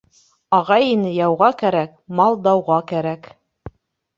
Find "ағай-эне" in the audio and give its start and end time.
0.59-1.11